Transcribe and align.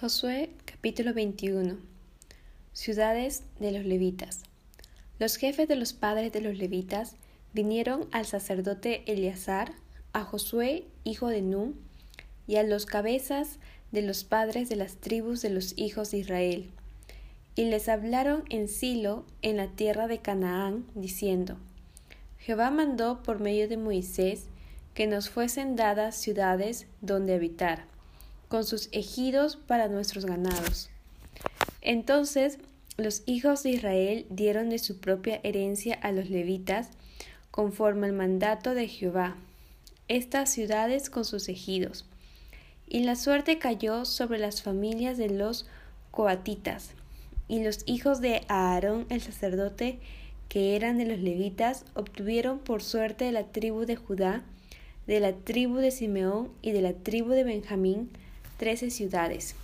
Josué 0.00 0.50
capítulo 0.64 1.12
21 1.12 1.76
Ciudades 2.72 3.42
de 3.58 3.72
los 3.72 3.84
levitas. 3.84 4.42
Los 5.18 5.34
jefes 5.34 5.66
de 5.66 5.74
los 5.74 5.92
padres 5.92 6.32
de 6.32 6.40
los 6.40 6.56
levitas 6.56 7.16
vinieron 7.52 8.06
al 8.12 8.24
sacerdote 8.24 9.02
Eleazar, 9.12 9.72
a 10.12 10.22
Josué, 10.22 10.84
hijo 11.02 11.26
de 11.26 11.42
Nun, 11.42 11.74
y 12.46 12.58
a 12.58 12.62
los 12.62 12.86
cabezas 12.86 13.58
de 13.90 14.02
los 14.02 14.22
padres 14.22 14.68
de 14.68 14.76
las 14.76 14.98
tribus 14.98 15.42
de 15.42 15.50
los 15.50 15.76
hijos 15.76 16.12
de 16.12 16.18
Israel, 16.18 16.70
y 17.56 17.64
les 17.64 17.88
hablaron 17.88 18.44
en 18.50 18.68
Silo, 18.68 19.24
en 19.42 19.56
la 19.56 19.66
tierra 19.66 20.06
de 20.06 20.18
Canaán, 20.18 20.86
diciendo, 20.94 21.56
Jehová 22.38 22.70
mandó 22.70 23.24
por 23.24 23.40
medio 23.40 23.68
de 23.68 23.78
Moisés 23.78 24.44
que 24.94 25.08
nos 25.08 25.28
fuesen 25.28 25.74
dadas 25.74 26.14
ciudades 26.14 26.86
donde 27.00 27.34
habitar 27.34 27.97
con 28.48 28.64
sus 28.64 28.88
ejidos 28.92 29.56
para 29.56 29.88
nuestros 29.88 30.26
ganados. 30.26 30.90
Entonces 31.82 32.58
los 32.98 33.22
hijos 33.26 33.62
de 33.62 33.70
Israel 33.70 34.26
dieron 34.28 34.70
de 34.70 34.80
su 34.80 34.98
propia 34.98 35.40
herencia 35.44 35.94
a 35.94 36.10
los 36.10 36.30
levitas, 36.30 36.88
conforme 37.52 38.08
al 38.08 38.12
mandato 38.12 38.74
de 38.74 38.88
Jehová, 38.88 39.36
estas 40.08 40.50
ciudades 40.50 41.08
con 41.08 41.24
sus 41.24 41.48
ejidos. 41.48 42.06
Y 42.88 43.04
la 43.04 43.14
suerte 43.14 43.58
cayó 43.58 44.04
sobre 44.04 44.38
las 44.38 44.62
familias 44.62 45.16
de 45.16 45.30
los 45.30 45.66
coatitas, 46.10 46.90
y 47.46 47.62
los 47.62 47.84
hijos 47.86 48.20
de 48.20 48.42
Aarón 48.48 49.06
el 49.10 49.20
sacerdote, 49.20 50.00
que 50.48 50.74
eran 50.74 50.98
de 50.98 51.06
los 51.06 51.20
levitas, 51.20 51.84
obtuvieron 51.94 52.58
por 52.58 52.82
suerte 52.82 53.26
de 53.26 53.32
la 53.32 53.44
tribu 53.44 53.84
de 53.84 53.94
Judá, 53.96 54.42
de 55.06 55.20
la 55.20 55.32
tribu 55.32 55.76
de 55.76 55.90
Simeón 55.90 56.50
y 56.62 56.72
de 56.72 56.82
la 56.82 56.94
tribu 56.94 57.30
de 57.30 57.44
Benjamín, 57.44 58.10
trece 58.58 58.90
ciudades. 58.90 59.54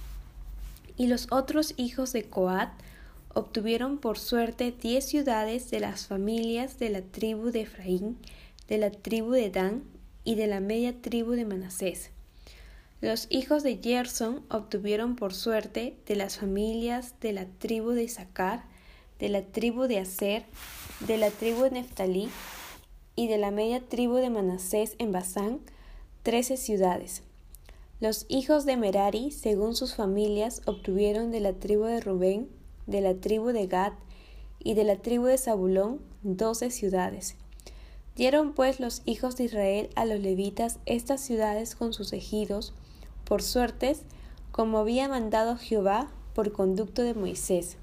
Y 0.97 1.09
los 1.09 1.27
otros 1.31 1.75
hijos 1.77 2.13
de 2.15 2.25
Coat 2.25 2.71
obtuvieron 3.35 3.99
por 3.99 4.19
suerte 4.19 4.73
diez 4.73 5.05
ciudades 5.05 5.71
de 5.71 5.81
las 5.81 6.07
familias 6.07 6.79
de 6.79 6.89
la 6.89 7.03
tribu 7.03 7.51
de 7.51 7.63
Efraín, 7.63 8.17
de 8.69 8.79
la 8.79 8.91
tribu 8.91 9.33
de 9.33 9.51
Dan 9.51 9.83
y 10.25 10.37
de 10.37 10.47
la 10.47 10.61
media 10.61 11.03
tribu 11.03 11.33
de 11.33 11.45
Manasés. 11.45 12.11
Los 13.01 13.27
hijos 13.29 13.63
de 13.63 13.79
Gerson 13.83 14.43
obtuvieron 14.49 15.17
por 15.17 15.35
suerte 15.35 15.95
de 16.07 16.17
las 16.17 16.39
familias 16.39 17.15
de 17.21 17.33
la 17.33 17.45
tribu 17.45 17.91
de 17.91 18.05
Isaacar, 18.05 18.65
de 19.19 19.29
la 19.29 19.43
tribu 19.43 19.83
de 19.83 19.99
Aser, 19.99 20.47
de 21.01 21.19
la 21.19 21.31
tribu 21.31 21.65
de 21.65 21.73
Neftalí 21.73 22.31
y 23.17 23.29
de 23.29 23.37
la 23.37 23.51
media 23.51 23.81
tribu 23.81 24.15
de 24.15 24.31
Manasés 24.31 24.95
en 24.99 25.13
Basán, 25.13 25.61
trece 26.23 26.57
ciudades. 26.57 27.23
Los 28.01 28.27
hijos 28.29 28.67
de 28.67 28.77
Merari, 28.77 29.31
según 29.31 29.77
sus 29.77 29.95
familias, 29.95 30.63
obtuvieron 30.67 31.31
de 31.31 31.39
la 31.39 31.53
tribu 31.53 31.85
de 31.85 32.01
Rubén, 32.01 32.49
de 32.87 33.01
la 33.01 33.15
tribu 33.15 33.47
de 33.47 33.69
Gad 33.69 33.93
y 34.59 34.75
de 34.75 34.83
la 34.83 34.97
tribu 34.97 35.27
de 35.27 35.39
Zabulón 35.39 36.01
doce 36.25 36.71
ciudades. 36.71 37.37
Dieron 38.17 38.53
pues 38.53 38.81
los 38.81 39.03
hijos 39.05 39.37
de 39.37 39.45
Israel 39.45 39.91
a 39.95 40.07
los 40.07 40.19
levitas 40.19 40.81
estas 40.87 41.21
ciudades 41.21 41.77
con 41.77 41.93
sus 41.93 42.13
ejidos, 42.13 42.75
por 43.25 43.43
suertes, 43.43 44.03
como 44.51 44.79
había 44.79 45.09
mandado 45.09 45.57
Jehová 45.57 46.11
por 46.35 46.51
conducto 46.51 47.03
de 47.03 47.15
Moisés. 47.15 47.77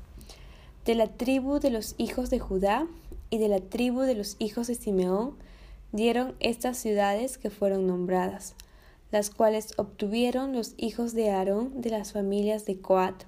De 0.84 0.94
la 0.94 1.08
tribu 1.08 1.60
de 1.60 1.70
los 1.70 1.96
hijos 1.98 2.30
de 2.30 2.40
Judá 2.40 2.86
y 3.30 3.38
de 3.38 3.48
la 3.48 3.62
tribu 3.62 4.02
de 4.02 4.16
los 4.16 4.36
hijos 4.40 4.68
de 4.68 4.76
Simeón 4.76 5.38
dieron 5.94 6.36
estas 6.42 6.78
ciudades 6.78 7.38
que 7.38 7.50
fueron 7.50 7.88
nombradas 7.88 8.56
las 9.12 9.30
cuales 9.30 9.74
obtuvieron 9.78 10.54
los 10.54 10.74
hijos 10.78 11.14
de 11.14 11.30
Aarón 11.30 11.82
de 11.82 11.90
las 11.90 12.14
familias 12.14 12.66
de 12.66 12.80
Coat, 12.80 13.24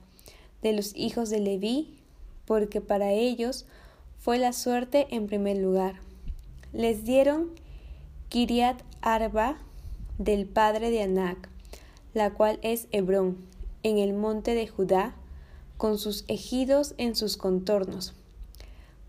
de 0.62 0.73
los 0.73 0.95
hijos 0.95 1.30
de 1.30 1.39
Leví, 1.39 2.00
porque 2.45 2.81
para 2.81 3.12
ellos 3.12 3.66
fue 4.17 4.39
la 4.39 4.54
suerte 4.54 5.08
en 5.11 5.28
primer 5.28 5.58
lugar. 5.58 5.95
Les 6.71 7.04
dieron 7.04 7.52
Kiriat 8.30 8.82
Arba 9.02 9.58
del 10.17 10.45
padre 10.45 10.89
de 10.89 11.04
Anac, 11.04 11.49
la 12.14 12.33
cual 12.33 12.60
es 12.61 12.88
Hebrón, 12.92 13.38
en 13.83 13.98
el 13.98 14.14
monte 14.14 14.55
de 14.55 14.67
Judá, 14.67 15.15
con 15.77 15.98
sus 15.98 16.23
ejidos 16.27 16.95
en 16.98 17.15
sus 17.15 17.36
contornos. 17.36 18.14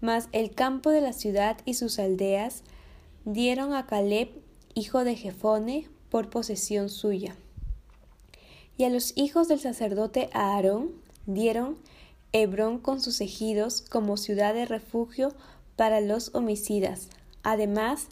Mas 0.01 0.29
el 0.33 0.51
campo 0.51 0.91
de 0.91 1.01
la 1.01 1.13
ciudad 1.13 1.59
y 1.65 1.75
sus 1.75 1.99
aldeas 1.99 2.65
dieron 3.25 3.73
a 3.73 3.87
Caleb, 3.87 4.31
hijo 4.75 5.05
de 5.05 5.15
Jefone, 5.15 5.89
por 6.11 6.31
posesión 6.31 6.89
suya. 6.89 7.37
Y 8.77 8.85
a 8.85 8.91
los 8.91 9.13
hijos 9.17 9.49
del 9.49 9.61
sacerdote 9.61 10.31
Aarón 10.33 10.91
dieron 11.27 11.77
Hebrón 12.33 12.79
con 12.79 13.01
sus 13.01 13.21
ejidos 13.21 13.83
como 13.83 14.17
ciudad 14.17 14.55
de 14.55 14.67
refugio 14.67 15.33
para 15.77 16.01
los 16.01 16.35
homicidas, 16.35 17.09
además 17.43 18.09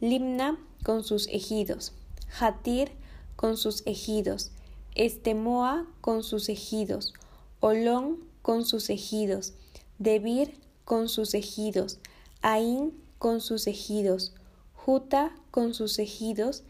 Limna 0.00 0.58
con 0.84 1.02
sus 1.02 1.26
ejidos, 1.28 1.92
Jatir 2.28 2.92
con 3.36 3.56
sus 3.56 3.84
ejidos, 3.84 4.52
Estemoa 4.94 5.86
con 6.00 6.22
sus 6.22 6.48
ejidos, 6.48 7.12
Olón 7.60 8.18
con 8.42 8.64
sus 8.64 8.90
ejidos, 8.90 9.54
Debir 9.98 10.54
con 10.84 11.08
sus 11.08 11.34
ejidos, 11.34 11.98
Ain 12.42 12.92
con 13.18 13.40
sus 13.40 13.66
ejidos, 13.66 14.34
Juta 14.74 15.34
con 15.50 15.74
sus 15.74 15.98
ejidos, 15.98 16.62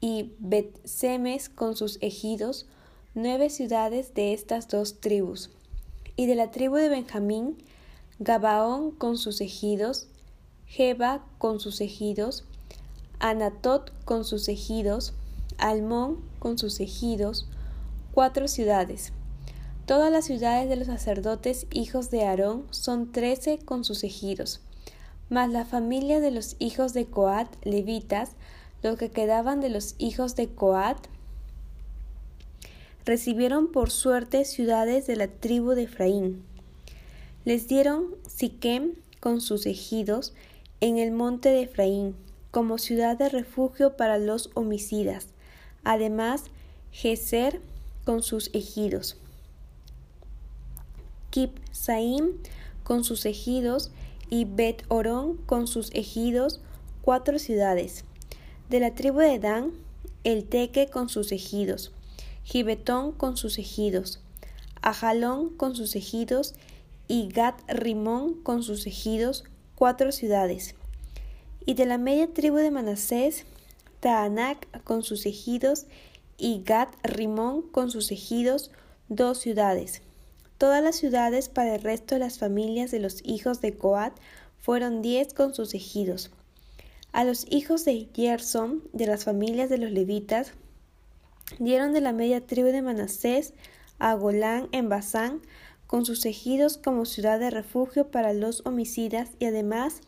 y 0.00 0.32
Bet-Semes 0.38 1.48
con 1.48 1.76
sus 1.76 1.98
ejidos, 2.00 2.66
nueve 3.14 3.50
ciudades 3.50 4.14
de 4.14 4.32
estas 4.32 4.68
dos 4.68 5.00
tribus. 5.00 5.50
Y 6.16 6.26
de 6.26 6.34
la 6.34 6.50
tribu 6.50 6.76
de 6.76 6.88
Benjamín, 6.88 7.56
Gabaón 8.18 8.90
con 8.90 9.18
sus 9.18 9.40
ejidos, 9.40 10.08
Jeba 10.66 11.24
con 11.38 11.60
sus 11.60 11.80
ejidos, 11.80 12.44
Anatot 13.18 13.92
con 14.04 14.24
sus 14.24 14.48
ejidos, 14.48 15.14
Almón 15.58 16.18
con 16.38 16.58
sus 16.58 16.80
ejidos, 16.80 17.48
cuatro 18.12 18.48
ciudades. 18.48 19.12
Todas 19.86 20.10
las 20.10 20.24
ciudades 20.24 20.68
de 20.68 20.76
los 20.76 20.88
sacerdotes 20.88 21.66
hijos 21.70 22.10
de 22.10 22.24
Aarón 22.24 22.66
son 22.70 23.12
trece 23.12 23.58
con 23.58 23.84
sus 23.84 24.02
ejidos. 24.04 24.60
Mas 25.30 25.50
la 25.50 25.64
familia 25.64 26.20
de 26.20 26.30
los 26.30 26.56
hijos 26.58 26.92
de 26.92 27.06
Coat, 27.06 27.48
levitas, 27.64 28.32
los 28.82 28.98
que 28.98 29.10
quedaban 29.10 29.60
de 29.60 29.68
los 29.68 29.94
hijos 29.98 30.36
de 30.36 30.48
Coat, 30.48 30.98
recibieron 33.04 33.70
por 33.72 33.90
suerte 33.90 34.44
ciudades 34.44 35.06
de 35.06 35.16
la 35.16 35.28
tribu 35.28 35.70
de 35.70 35.84
Efraín. 35.84 36.44
Les 37.44 37.68
dieron 37.68 38.14
Siquem 38.26 38.94
con 39.20 39.40
sus 39.40 39.66
ejidos 39.66 40.34
en 40.80 40.98
el 40.98 41.12
monte 41.12 41.50
de 41.50 41.62
Efraín, 41.62 42.16
como 42.50 42.78
ciudad 42.78 43.16
de 43.16 43.28
refugio 43.28 43.96
para 43.96 44.18
los 44.18 44.50
homicidas. 44.54 45.28
Además, 45.84 46.44
Geser 46.90 47.60
con 48.04 48.22
sus 48.22 48.50
ejidos. 48.54 49.16
Kipsaim 51.30 52.32
con 52.82 53.04
sus 53.04 53.26
ejidos 53.26 53.90
y 54.30 54.46
Bet 54.46 54.84
Orón 54.88 55.36
con 55.36 55.66
sus 55.66 55.92
ejidos, 55.92 56.60
cuatro 57.02 57.38
ciudades. 57.38 58.04
De 58.68 58.80
la 58.80 58.96
tribu 58.96 59.20
de 59.20 59.38
Dan, 59.38 59.70
el 60.24 60.44
Teque 60.44 60.88
con 60.88 61.08
sus 61.08 61.30
ejidos, 61.30 61.92
Gibetón 62.42 63.12
con 63.12 63.36
sus 63.36 63.58
ejidos, 63.58 64.18
Ajalón 64.82 65.50
con 65.50 65.76
sus 65.76 65.94
ejidos 65.94 66.54
y 67.06 67.28
Gat 67.28 67.60
Rimón 67.68 68.34
con 68.42 68.64
sus 68.64 68.88
ejidos, 68.88 69.44
cuatro 69.76 70.10
ciudades. 70.10 70.74
Y 71.64 71.74
de 71.74 71.86
la 71.86 71.96
media 71.96 72.26
tribu 72.34 72.56
de 72.56 72.72
Manasés, 72.72 73.44
Taanac 74.00 74.82
con 74.82 75.04
sus 75.04 75.26
ejidos 75.26 75.86
y 76.36 76.64
Gat 76.64 76.88
Rimón 77.04 77.62
con 77.62 77.92
sus 77.92 78.10
ejidos, 78.10 78.72
dos 79.08 79.38
ciudades. 79.38 80.02
Todas 80.58 80.82
las 80.82 80.96
ciudades 80.96 81.48
para 81.48 81.76
el 81.76 81.82
resto 81.82 82.16
de 82.16 82.18
las 82.18 82.38
familias 82.38 82.90
de 82.90 82.98
los 82.98 83.20
hijos 83.24 83.60
de 83.60 83.76
Coat 83.76 84.12
fueron 84.58 85.02
diez 85.02 85.32
con 85.34 85.54
sus 85.54 85.72
ejidos. 85.72 86.32
A 87.16 87.24
los 87.24 87.46
hijos 87.48 87.86
de 87.86 88.10
Gerson, 88.14 88.82
de 88.92 89.06
las 89.06 89.24
familias 89.24 89.70
de 89.70 89.78
los 89.78 89.90
levitas, 89.90 90.52
dieron 91.58 91.94
de 91.94 92.02
la 92.02 92.12
media 92.12 92.46
tribu 92.46 92.68
de 92.68 92.82
Manasés 92.82 93.54
a 93.98 94.12
Golán 94.12 94.68
en 94.72 94.90
Basán, 94.90 95.40
con 95.86 96.04
sus 96.04 96.26
ejidos 96.26 96.76
como 96.76 97.06
ciudad 97.06 97.40
de 97.40 97.48
refugio 97.48 98.10
para 98.10 98.34
los 98.34 98.60
homicidas, 98.66 99.30
y 99.38 99.46
además 99.46 100.02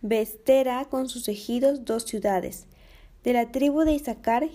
Bestera 0.00 0.86
con 0.86 1.10
sus 1.10 1.28
ejidos 1.28 1.84
dos 1.84 2.04
ciudades. 2.04 2.64
De 3.24 3.34
la 3.34 3.52
tribu 3.52 3.80
de 3.80 3.92
Isaacar, 3.92 4.48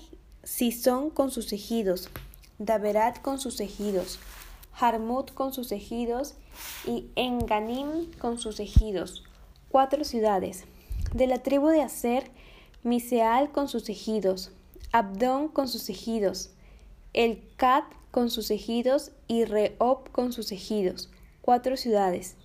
Sison 0.44 1.12
con 1.12 1.30
sus 1.30 1.54
ejidos, 1.54 2.10
Daverat 2.58 3.22
con 3.22 3.38
sus 3.38 3.60
ejidos, 3.60 4.18
Harmut 4.80 5.32
con 5.36 5.54
sus 5.54 5.72
ejidos 5.72 6.34
y 6.88 7.06
Enganim 7.16 8.12
con 8.14 8.40
sus 8.40 8.60
ejidos, 8.60 9.24
cuatro 9.70 10.04
ciudades. 10.04 10.66
De 11.14 11.28
la 11.28 11.44
tribu 11.44 11.68
de 11.68 11.84
Aser, 11.84 12.32
Miseal 12.82 13.52
con 13.52 13.68
sus 13.68 13.88
ejidos, 13.88 14.52
Abdón 14.92 15.48
con 15.48 15.68
sus 15.68 15.88
ejidos, 15.90 16.50
El 17.14 17.44
Cat 17.56 17.84
con 18.10 18.32
sus 18.32 18.50
ejidos 18.50 19.12
y 19.28 19.46
Rehob 19.46 20.10
con 20.12 20.34
sus 20.34 20.52
ejidos, 20.52 21.12
cuatro 21.42 21.78
ciudades. 21.78 22.36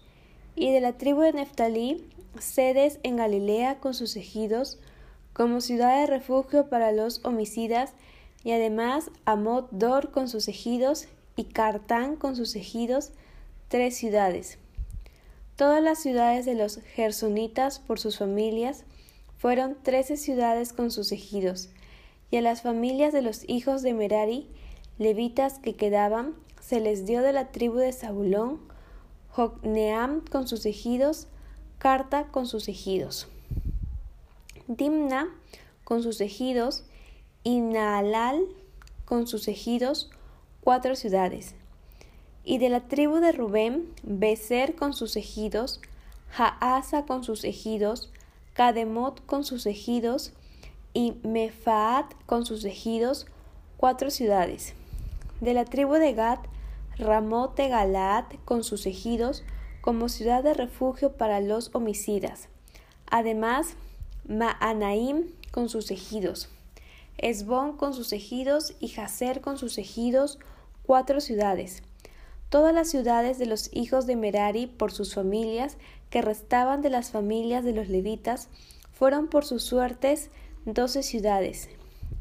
Y 0.55 0.70
de 0.70 0.82
la 0.82 0.99
tribu 0.99 1.23
de 1.23 1.32
Neftalí, 1.32 2.05
sedes 2.38 3.00
en 3.05 3.17
Galilea 3.17 3.81
con 3.81 3.94
sus 3.94 4.17
ejidos, 4.17 4.79
como 5.32 5.62
ciudad 5.62 6.00
de 6.00 6.06
refugio 6.06 6.69
para 6.69 6.93
los 6.93 7.25
homicidas, 7.25 7.94
y 8.44 8.53
además 8.53 9.11
Amot 9.25 9.70
Dor 9.70 10.11
con 10.11 10.29
sus 10.29 10.47
ejidos 10.47 11.09
y 11.37 11.44
Cartán 11.44 12.17
con 12.17 12.37
sus 12.37 12.55
ejidos, 12.55 13.12
tres 13.69 13.97
ciudades. 13.97 14.59
Todas 15.58 15.82
las 15.82 15.99
ciudades 15.99 16.46
de 16.46 16.55
los 16.55 16.76
gersonitas 16.94 17.81
por 17.81 17.99
sus 17.99 18.16
familias 18.16 18.84
fueron 19.38 19.76
trece 19.82 20.16
ciudades 20.16 20.72
con 20.72 20.93
sus 20.93 21.10
ejidos, 21.10 21.70
y 22.31 22.37
a 22.37 22.43
las 22.43 22.62
familias 22.62 23.12
de 23.12 23.22
los 23.22 23.43
hijos 23.49 23.82
de 23.82 23.93
Merari, 23.93 24.46
levitas 24.99 25.58
que 25.58 25.75
quedaban, 25.75 26.37
se 26.60 26.78
les 26.78 27.06
dio 27.06 27.22
de 27.22 27.32
la 27.32 27.50
tribu 27.50 27.78
de 27.78 27.93
Zabulón, 27.93 28.60
Jocneam 29.31 30.20
con 30.31 30.46
sus 30.46 30.64
ejidos, 30.64 31.26
Carta 31.78 32.28
con 32.28 32.46
sus 32.46 32.69
ejidos, 32.69 33.26
Dimna 34.69 35.26
con 35.82 36.05
sus 36.05 36.20
ejidos, 36.20 36.84
y 37.43 37.58
Naalal 37.58 38.46
con 39.05 39.26
sus 39.26 39.49
ejidos, 39.49 40.08
cuatro 40.60 40.94
ciudades. 40.94 41.56
Y 42.49 42.56
de 42.56 42.71
la 42.71 42.81
tribu 42.81 43.17
de 43.17 43.33
Rubén, 43.33 43.93
Becer 44.03 44.75
con 44.75 44.95
sus 44.95 45.17
ejidos, 45.17 45.83
Jaasa 46.31 47.05
con 47.05 47.23
sus 47.23 47.45
ejidos, 47.45 48.11
Kademot 48.55 49.27
con 49.27 49.45
sus 49.45 49.67
ejidos, 49.67 50.33
y 50.95 51.19
Mefaat 51.25 52.15
con 52.25 52.47
sus 52.47 52.65
ejidos, 52.65 53.27
cuatro 53.77 54.11
ciudades. 54.11 54.73
De 55.43 55.53
la 55.53 55.67
tribu 55.67 55.93
de 55.97 56.15
Gad, 56.15 56.39
Ramot 56.97 57.55
de 57.55 57.69
Galaad 57.69 58.25
con 58.47 58.65
sus 58.65 58.87
ejidos, 58.87 59.44
como 59.83 60.09
ciudad 60.09 60.43
de 60.43 60.55
refugio 60.55 61.19
para 61.19 61.41
los 61.41 61.69
homicidas. 61.75 62.49
Además, 63.11 63.75
Maanaim 64.27 65.27
con 65.51 65.69
sus 65.69 65.91
ejidos, 65.91 66.49
Esbón 67.19 67.77
con 67.77 67.93
sus 67.93 68.11
ejidos 68.15 68.73
y 68.81 68.89
Jazer 68.89 69.43
con 69.43 69.59
sus 69.59 69.77
ejidos, 69.77 70.39
cuatro 70.87 71.21
ciudades. 71.21 71.83
Todas 72.49 72.75
las 72.75 72.89
ciudades 72.89 73.39
de 73.39 73.45
los 73.45 73.69
hijos 73.75 74.06
de 74.06 74.17
Merari 74.17 74.67
por 74.67 74.91
sus 74.91 75.15
familias, 75.15 75.77
que 76.09 76.23
restaban 76.23 76.81
de 76.81 76.89
las 76.89 77.11
familias 77.11 77.62
de 77.62 77.73
los 77.73 77.89
levitas, 77.89 78.49
fueron 78.91 79.29
por 79.29 79.45
sus 79.45 79.62
suertes 79.62 80.31
doce 80.65 81.03
ciudades. 81.03 81.69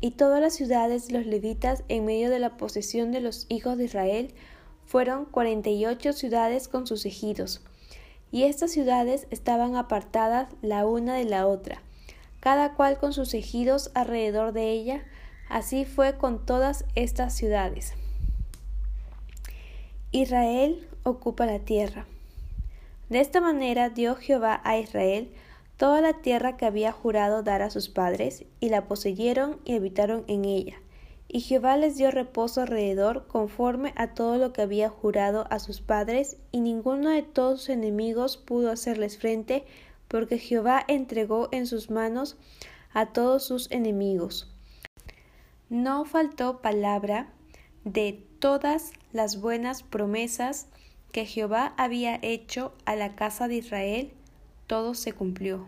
Y 0.01 0.11
todas 0.11 0.41
las 0.41 0.53
ciudades 0.53 1.07
de 1.07 1.13
los 1.13 1.25
levitas 1.25 1.83
en 1.87 2.05
medio 2.05 2.29
de 2.29 2.39
la 2.39 2.57
posesión 2.57 3.11
de 3.13 3.21
los 3.21 3.45
hijos 3.47 3.77
de 3.77 3.85
Israel 3.85 4.33
fueron 4.85 5.25
cuarenta 5.25 5.69
y 5.69 5.85
ocho 5.85 6.11
ciudades 6.11 6.67
con 6.67 6.87
sus 6.87 7.05
ejidos. 7.05 7.61
Y 8.29 8.43
estas 8.43 8.71
ciudades 8.71 9.27
estaban 9.31 9.77
apartadas 9.77 10.49
la 10.61 10.85
una 10.85 11.15
de 11.15 11.23
la 11.23 11.47
otra, 11.47 11.81
cada 12.41 12.73
cual 12.73 12.97
con 12.97 13.13
sus 13.13 13.33
ejidos 13.33 13.91
alrededor 13.93 14.51
de 14.51 14.71
ella. 14.71 15.05
Así 15.49 15.85
fue 15.85 16.17
con 16.17 16.45
todas 16.45 16.83
estas 16.95 17.33
ciudades. 17.33 17.93
Israel 20.19 20.87
ocupa 21.03 21.45
la 21.45 21.59
tierra. 21.59 22.07
De 23.07 23.19
esta 23.19 23.39
manera 23.39 23.91
dio 23.91 24.15
Jehová 24.15 24.59
a 24.63 24.79
Israel 24.79 25.31
toda 25.77 26.01
la 26.01 26.13
tierra 26.23 26.57
que 26.57 26.65
había 26.65 26.91
jurado 26.91 27.43
dar 27.43 27.61
a 27.61 27.69
sus 27.69 27.87
padres, 27.87 28.43
y 28.59 28.69
la 28.69 28.87
poseyeron 28.87 29.59
y 29.63 29.75
habitaron 29.75 30.23
en 30.27 30.45
ella. 30.45 30.81
Y 31.27 31.41
Jehová 31.41 31.77
les 31.77 31.97
dio 31.97 32.09
reposo 32.09 32.61
alrededor 32.61 33.27
conforme 33.27 33.93
a 33.95 34.15
todo 34.15 34.37
lo 34.37 34.53
que 34.53 34.63
había 34.63 34.89
jurado 34.89 35.45
a 35.51 35.59
sus 35.59 35.81
padres, 35.81 36.37
y 36.51 36.61
ninguno 36.61 37.11
de 37.11 37.21
todos 37.21 37.59
sus 37.59 37.69
enemigos 37.69 38.37
pudo 38.37 38.71
hacerles 38.71 39.19
frente, 39.19 39.65
porque 40.07 40.39
Jehová 40.39 40.83
entregó 40.87 41.47
en 41.51 41.67
sus 41.67 41.91
manos 41.91 42.37
a 42.91 43.13
todos 43.13 43.45
sus 43.45 43.69
enemigos. 43.69 44.51
No 45.69 46.05
faltó 46.05 46.63
palabra 46.63 47.31
de 47.83 48.26
todas 48.39 48.91
las 49.13 49.41
buenas 49.41 49.83
promesas 49.83 50.67
que 51.11 51.25
Jehová 51.25 51.73
había 51.77 52.19
hecho 52.21 52.73
a 52.85 52.95
la 52.95 53.15
casa 53.15 53.47
de 53.47 53.55
Israel, 53.55 54.11
todo 54.67 54.93
se 54.93 55.13
cumplió. 55.13 55.67